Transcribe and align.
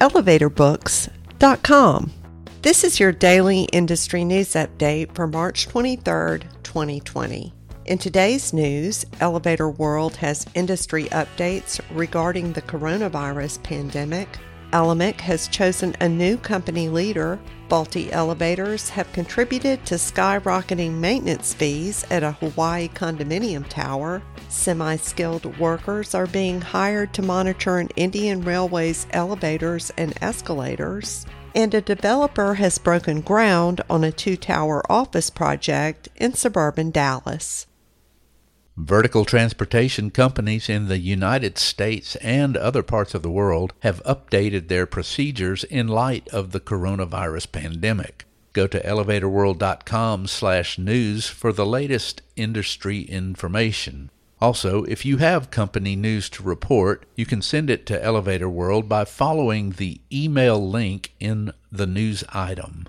elevatorbooks.com. 0.00 2.12
This 2.62 2.84
is 2.84 2.98
your 2.98 3.12
daily 3.12 3.64
industry 3.72 4.24
news 4.24 4.54
update 4.54 5.14
for 5.14 5.26
March 5.26 5.68
23rd, 5.68 6.44
2020. 6.62 7.52
In 7.84 7.98
today's 7.98 8.52
news, 8.52 9.04
Elevator 9.20 9.70
World 9.70 10.16
has 10.16 10.46
industry 10.54 11.04
updates 11.06 11.80
regarding 11.92 12.52
the 12.52 12.62
coronavirus 12.62 13.62
pandemic. 13.62 14.28
Alimak 14.72 15.20
has 15.20 15.48
chosen 15.48 15.94
a 16.00 16.08
new 16.08 16.36
company 16.36 16.88
leader. 16.88 17.38
Faulty 17.68 18.12
elevators 18.12 18.88
have 18.90 19.12
contributed 19.12 19.84
to 19.86 19.94
skyrocketing 19.94 20.92
maintenance 20.92 21.54
fees 21.54 22.04
at 22.10 22.22
a 22.22 22.32
Hawaii 22.32 22.88
condominium 22.88 23.68
tower. 23.68 24.22
Semi 24.48 24.96
skilled 24.96 25.58
workers 25.58 26.14
are 26.14 26.26
being 26.26 26.60
hired 26.60 27.14
to 27.14 27.22
monitor 27.22 27.78
an 27.78 27.88
Indian 27.96 28.42
Railways 28.42 29.06
elevators 29.12 29.92
and 29.96 30.12
escalators. 30.20 31.26
And 31.54 31.72
a 31.72 31.80
developer 31.80 32.54
has 32.54 32.78
broken 32.78 33.20
ground 33.20 33.80
on 33.88 34.04
a 34.04 34.12
two 34.12 34.36
tower 34.36 34.82
office 34.90 35.30
project 35.30 36.08
in 36.16 36.34
suburban 36.34 36.90
Dallas. 36.90 37.66
Vertical 38.78 39.24
transportation 39.24 40.10
companies 40.10 40.68
in 40.68 40.88
the 40.88 40.98
United 40.98 41.56
States 41.56 42.14
and 42.16 42.58
other 42.58 42.82
parts 42.82 43.14
of 43.14 43.22
the 43.22 43.30
world 43.30 43.72
have 43.80 44.02
updated 44.04 44.68
their 44.68 44.84
procedures 44.84 45.64
in 45.64 45.88
light 45.88 46.28
of 46.28 46.52
the 46.52 46.60
coronavirus 46.60 47.50
pandemic. 47.52 48.26
Go 48.52 48.66
to 48.66 48.78
elevatorworld.com/news 48.80 51.26
for 51.26 51.54
the 51.54 51.64
latest 51.64 52.20
industry 52.36 53.00
information. 53.00 54.10
Also, 54.42 54.84
if 54.84 55.06
you 55.06 55.16
have 55.16 55.50
company 55.50 55.96
news 55.96 56.28
to 56.28 56.42
report, 56.42 57.06
you 57.16 57.24
can 57.24 57.40
send 57.40 57.70
it 57.70 57.86
to 57.86 58.04
Elevator 58.04 58.50
World 58.50 58.90
by 58.90 59.06
following 59.06 59.70
the 59.70 60.02
email 60.12 60.70
link 60.70 61.14
in 61.18 61.50
the 61.72 61.86
news 61.86 62.24
item. 62.28 62.86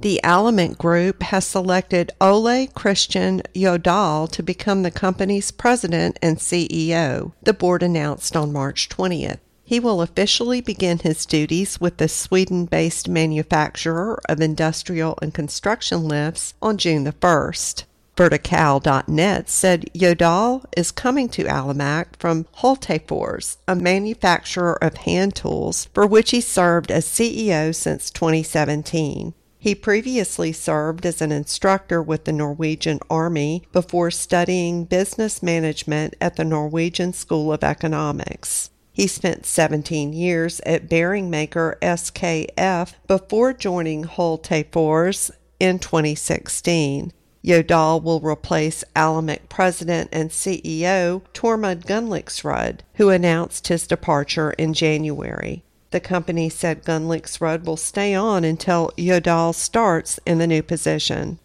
The 0.00 0.20
Alimak 0.22 0.78
Group 0.78 1.24
has 1.24 1.44
selected 1.44 2.12
Ole 2.20 2.68
Christian 2.68 3.42
Jødahl 3.52 4.30
to 4.30 4.44
become 4.44 4.84
the 4.84 4.92
company's 4.92 5.50
president 5.50 6.20
and 6.22 6.36
CEO, 6.38 7.32
the 7.42 7.52
board 7.52 7.82
announced 7.82 8.36
on 8.36 8.52
March 8.52 8.88
20th. 8.88 9.40
He 9.64 9.80
will 9.80 10.00
officially 10.00 10.60
begin 10.60 11.00
his 11.00 11.26
duties 11.26 11.80
with 11.80 11.96
the 11.96 12.06
Sweden 12.06 12.66
based 12.66 13.08
manufacturer 13.08 14.20
of 14.28 14.40
industrial 14.40 15.18
and 15.20 15.34
construction 15.34 16.06
lifts 16.06 16.54
on 16.62 16.78
June 16.78 17.02
the 17.02 17.12
1st. 17.12 17.82
Vertikal.net 18.16 19.48
said 19.50 19.90
Jødahl 19.94 20.64
is 20.76 20.92
coming 20.92 21.28
to 21.28 21.42
Alimak 21.42 22.16
from 22.20 22.46
Hultafors, 22.58 23.56
a 23.66 23.74
manufacturer 23.74 24.78
of 24.82 24.98
hand 24.98 25.34
tools 25.34 25.88
for 25.92 26.06
which 26.06 26.30
he 26.30 26.40
served 26.40 26.92
as 26.92 27.04
CEO 27.04 27.74
since 27.74 28.10
2017. 28.10 29.34
He 29.60 29.74
previously 29.74 30.52
served 30.52 31.04
as 31.04 31.20
an 31.20 31.32
instructor 31.32 32.00
with 32.00 32.24
the 32.24 32.32
Norwegian 32.32 33.00
Army 33.10 33.64
before 33.72 34.10
studying 34.12 34.84
business 34.84 35.42
management 35.42 36.14
at 36.20 36.36
the 36.36 36.44
Norwegian 36.44 37.12
School 37.12 37.52
of 37.52 37.64
Economics. 37.64 38.70
He 38.92 39.08
spent 39.08 39.46
17 39.46 40.12
years 40.12 40.60
at 40.60 40.88
bearing 40.88 41.28
maker 41.28 41.76
SKF 41.82 42.94
before 43.08 43.52
joining 43.52 44.04
Hultafors 44.04 45.30
in 45.58 45.80
2016. 45.80 47.12
Jødahl 47.44 48.02
will 48.02 48.20
replace 48.20 48.84
Alimak 48.94 49.48
president 49.48 50.08
and 50.12 50.30
CEO 50.30 51.22
Tormod 51.32 51.84
Gunnløksrud, 51.84 52.80
who 52.94 53.08
announced 53.08 53.68
his 53.68 53.86
departure 53.86 54.50
in 54.52 54.74
January. 54.74 55.62
The 55.90 56.00
company 56.00 56.48
said 56.48 56.84
Gunnløksrud 56.84 57.64
will 57.64 57.78
stay 57.78 58.14
on 58.14 58.44
until 58.44 58.90
Jødahl 58.98 59.54
starts 59.54 60.20
in 60.26 60.38
the 60.38 60.46
new 60.46 60.62
position. 60.62 61.38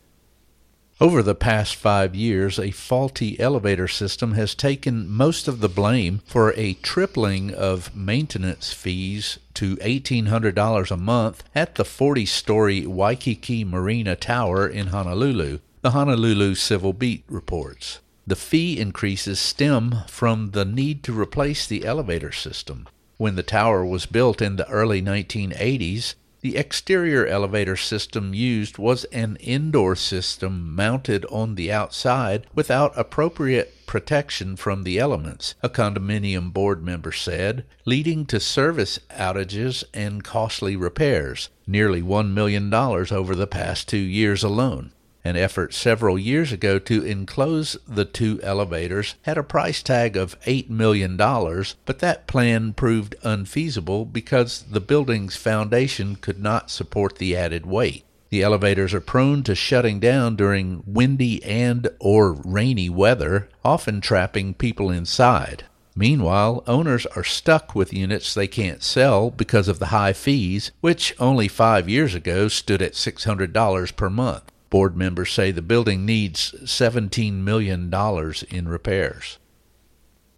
Over 0.99 1.23
the 1.23 1.35
past 1.35 1.75
five 1.75 2.13
years, 2.13 2.59
a 2.59 2.71
faulty 2.71 3.39
elevator 3.39 3.87
system 3.87 4.33
has 4.33 4.53
taken 4.53 5.09
most 5.09 5.47
of 5.47 5.59
the 5.59 5.67
blame 5.67 6.21
for 6.25 6.53
a 6.55 6.75
tripling 6.75 7.53
of 7.53 7.95
maintenance 7.95 8.71
fees 8.71 9.39
to 9.55 9.75
$1,800 9.77 10.91
a 10.91 10.97
month 10.97 11.43
at 11.55 11.75
the 11.75 11.85
40 11.85 12.25
story 12.25 12.85
Waikiki 12.85 13.63
Marina 13.63 14.15
Tower 14.15 14.67
in 14.67 14.87
Honolulu, 14.87 15.59
the 15.81 15.91
Honolulu 15.91 16.55
Civil 16.55 16.93
Beat 16.93 17.23
reports. 17.27 17.99
The 18.25 18.35
fee 18.35 18.79
increases 18.79 19.39
stem 19.39 20.03
from 20.07 20.51
the 20.51 20.63
need 20.63 21.03
to 21.03 21.19
replace 21.19 21.67
the 21.67 21.85
elevator 21.85 22.31
system. 22.31 22.87
When 23.17 23.35
the 23.35 23.43
tower 23.43 23.85
was 23.85 24.05
built 24.05 24.41
in 24.41 24.55
the 24.55 24.67
early 24.69 25.01
1980s, 25.01 26.15
the 26.43 26.57
exterior 26.57 27.25
elevator 27.25 27.77
system 27.77 28.33
used 28.33 28.77
was 28.77 29.05
an 29.05 29.37
indoor 29.37 29.95
system 29.95 30.75
mounted 30.75 31.23
on 31.25 31.55
the 31.55 31.71
outside 31.71 32.47
without 32.53 32.91
appropriate 32.97 33.85
protection 33.87 34.57
from 34.57 34.83
the 34.83 34.99
elements, 34.99 35.55
a 35.63 35.69
condominium 35.69 36.51
board 36.51 36.83
member 36.83 37.13
said, 37.13 37.63
leading 37.85 38.25
to 38.25 38.41
service 38.41 38.99
outages 39.11 39.85
and 39.93 40.23
costly 40.25 40.75
repairs, 40.75 41.49
nearly 41.65 42.01
$1 42.01 42.33
million 42.33 42.73
over 42.73 43.35
the 43.35 43.47
past 43.47 43.87
two 43.87 43.95
years 43.97 44.43
alone. 44.43 44.91
An 45.25 45.37
effort 45.37 45.73
several 45.73 46.19
years 46.19 46.51
ago 46.51 46.79
to 46.79 47.05
enclose 47.05 47.77
the 47.87 48.03
two 48.03 48.41
elevators 48.43 49.15
had 49.21 49.37
a 49.37 49.43
price 49.43 49.81
tag 49.81 50.17
of 50.17 50.37
$8 50.41 50.69
million, 50.69 51.15
but 51.15 51.99
that 51.99 52.27
plan 52.27 52.73
proved 52.73 53.15
unfeasible 53.23 54.03
because 54.03 54.63
the 54.63 54.81
building's 54.81 55.37
foundation 55.37 56.17
could 56.17 56.43
not 56.43 56.69
support 56.69 57.19
the 57.19 57.37
added 57.37 57.65
weight. 57.65 58.03
The 58.31 58.43
elevators 58.43 58.93
are 58.93 58.99
prone 58.99 59.43
to 59.43 59.55
shutting 59.55 60.01
down 60.01 60.35
during 60.35 60.83
windy 60.85 61.41
and 61.45 61.87
or 61.99 62.33
rainy 62.33 62.89
weather, 62.89 63.47
often 63.63 64.01
trapping 64.01 64.55
people 64.55 64.91
inside. 64.91 65.63
Meanwhile, 65.95 66.63
owners 66.67 67.05
are 67.15 67.23
stuck 67.23 67.75
with 67.75 67.93
units 67.93 68.33
they 68.33 68.47
can't 68.47 68.83
sell 68.83 69.29
because 69.29 69.69
of 69.69 69.79
the 69.79 69.85
high 69.85 70.13
fees, 70.13 70.71
which 70.81 71.15
only 71.17 71.47
5 71.47 71.87
years 71.87 72.13
ago 72.13 72.49
stood 72.49 72.81
at 72.81 72.93
$600 72.93 73.95
per 73.95 74.09
month. 74.09 74.43
Board 74.73 74.97
members 74.97 75.31
say 75.31 75.51
the 75.51 75.61
building 75.61 76.03
needs 76.03 76.51
$17 76.63 77.33
million 77.33 77.93
in 78.49 78.67
repairs. 78.67 79.37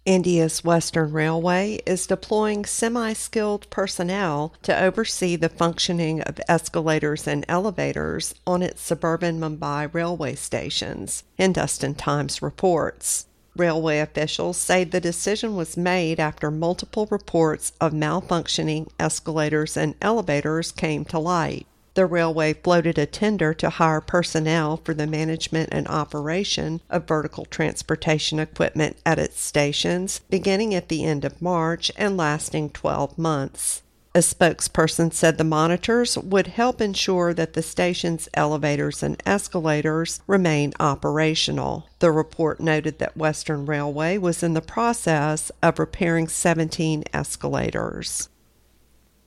India's 0.04 0.62
Western 0.62 1.10
Railway 1.10 1.80
is 1.86 2.06
deploying 2.06 2.66
semi 2.66 3.14
skilled 3.14 3.66
personnel 3.70 4.52
to 4.60 4.78
oversee 4.78 5.36
the 5.36 5.48
functioning 5.48 6.20
of 6.20 6.38
escalators 6.50 7.26
and 7.26 7.46
elevators 7.48 8.34
on 8.46 8.60
its 8.60 8.82
suburban 8.82 9.40
Mumbai 9.40 9.88
railway 9.94 10.34
stations, 10.34 11.24
Hindustan 11.36 11.94
Times 11.94 12.42
reports. 12.42 13.28
Railway 13.56 14.00
officials 14.00 14.58
say 14.58 14.84
the 14.84 15.00
decision 15.00 15.56
was 15.56 15.78
made 15.78 16.20
after 16.20 16.50
multiple 16.50 17.08
reports 17.10 17.72
of 17.80 17.94
malfunctioning 17.94 18.90
escalators 19.00 19.78
and 19.78 19.94
elevators 20.02 20.72
came 20.72 21.06
to 21.06 21.18
light. 21.18 21.66
The 21.96 22.04
railway 22.04 22.52
floated 22.52 22.98
a 22.98 23.06
tender 23.06 23.54
to 23.54 23.70
hire 23.70 24.02
personnel 24.02 24.76
for 24.84 24.92
the 24.92 25.06
management 25.06 25.70
and 25.72 25.88
operation 25.88 26.82
of 26.90 27.08
vertical 27.08 27.46
transportation 27.46 28.38
equipment 28.38 28.98
at 29.06 29.18
its 29.18 29.40
stations, 29.40 30.20
beginning 30.28 30.74
at 30.74 30.90
the 30.90 31.04
end 31.04 31.24
of 31.24 31.40
March 31.40 31.90
and 31.96 32.18
lasting 32.18 32.68
12 32.68 33.16
months. 33.16 33.80
A 34.14 34.18
spokesperson 34.18 35.10
said 35.10 35.38
the 35.38 35.44
monitors 35.44 36.18
would 36.18 36.48
help 36.48 36.82
ensure 36.82 37.32
that 37.32 37.54
the 37.54 37.62
station's 37.62 38.28
elevators 38.34 39.02
and 39.02 39.16
escalators 39.24 40.20
remain 40.26 40.74
operational. 40.78 41.88
The 42.00 42.12
report 42.12 42.60
noted 42.60 42.98
that 42.98 43.16
Western 43.16 43.64
Railway 43.64 44.18
was 44.18 44.42
in 44.42 44.52
the 44.52 44.60
process 44.60 45.50
of 45.62 45.78
repairing 45.78 46.28
17 46.28 47.04
escalators. 47.14 48.28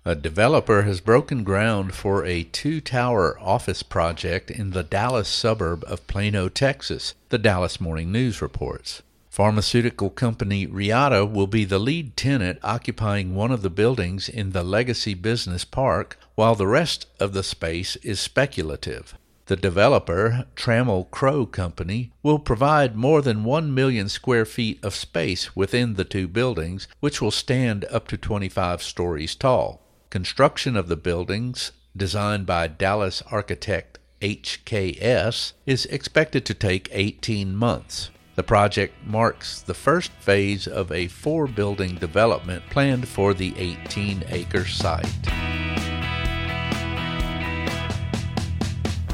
A 0.05 0.15
developer 0.15 0.83
has 0.83 1.01
broken 1.01 1.43
ground 1.43 1.93
for 1.93 2.25
a 2.25 2.43
two 2.43 2.79
tower 2.79 3.37
office 3.37 3.83
project 3.83 4.49
in 4.49 4.71
the 4.71 4.81
Dallas 4.81 5.27
suburb 5.27 5.83
of 5.87 6.07
Plano, 6.07 6.47
Texas, 6.47 7.15
the 7.27 7.37
Dallas 7.37 7.81
Morning 7.81 8.09
News 8.09 8.41
reports. 8.41 9.01
Pharmaceutical 9.29 10.09
company 10.09 10.65
Reata 10.65 11.25
will 11.25 11.47
be 11.47 11.65
the 11.65 11.79
lead 11.79 12.15
tenant 12.15 12.59
occupying 12.63 13.35
one 13.35 13.51
of 13.51 13.61
the 13.61 13.69
buildings 13.69 14.29
in 14.29 14.51
the 14.51 14.63
Legacy 14.63 15.13
Business 15.13 15.65
Park, 15.65 16.17
while 16.35 16.55
the 16.55 16.65
rest 16.65 17.05
of 17.19 17.33
the 17.33 17.43
space 17.43 17.97
is 17.97 18.21
speculative. 18.21 19.15
The 19.47 19.57
developer, 19.57 20.45
Trammell 20.55 21.11
Crow 21.11 21.45
Company, 21.45 22.13
will 22.23 22.39
provide 22.39 22.95
more 22.95 23.21
than 23.21 23.43
1 23.43 23.73
million 23.73 24.07
square 24.07 24.45
feet 24.45 24.81
of 24.81 24.95
space 24.95 25.57
within 25.57 25.95
the 25.95 26.05
two 26.05 26.29
buildings, 26.29 26.87
which 27.01 27.21
will 27.21 27.31
stand 27.31 27.83
up 27.91 28.07
to 28.07 28.17
25 28.17 28.81
stories 28.81 29.35
tall. 29.35 29.81
Construction 30.09 30.75
of 30.75 30.87
the 30.87 30.97
buildings, 30.97 31.71
designed 31.95 32.47
by 32.47 32.65
Dallas 32.67 33.21
architect 33.29 33.99
HKS, 34.21 35.53
is 35.67 35.85
expected 35.85 36.47
to 36.47 36.55
take 36.55 36.89
18 36.91 37.55
months. 37.55 38.09
The 38.33 38.41
project 38.41 38.95
marks 39.05 39.61
the 39.61 39.75
first 39.75 40.11
phase 40.13 40.67
of 40.67 40.91
a 40.91 41.09
four 41.09 41.45
building 41.45 41.93
development 41.93 42.63
planned 42.71 43.07
for 43.07 43.35
the 43.35 43.53
18 43.55 44.23
acre 44.29 44.65
site. 44.65 45.05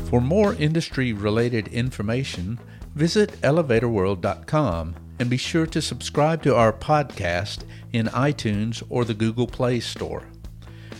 For 0.10 0.22
more 0.22 0.54
industry 0.54 1.12
related 1.12 1.68
information, 1.68 2.58
visit 2.96 3.32
elevatorworld.com 3.42 4.96
and 5.20 5.30
be 5.30 5.38
sure 5.38 5.66
to 5.66 5.82
subscribe 5.82 6.42
to 6.44 6.56
our 6.56 6.72
podcast 6.72 7.66
in 7.92 8.06
iTunes 8.08 8.82
or 8.88 9.04
the 9.04 9.14
Google 9.14 9.48
Play 9.48 9.82
Store. 9.82 10.24